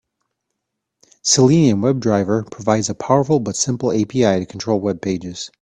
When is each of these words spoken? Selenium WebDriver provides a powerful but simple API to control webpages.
Selenium 1.21 1.81
WebDriver 1.81 2.49
provides 2.49 2.89
a 2.89 2.95
powerful 2.95 3.39
but 3.39 3.55
simple 3.55 3.91
API 3.91 4.39
to 4.39 4.47
control 4.47 4.81
webpages. 4.81 5.49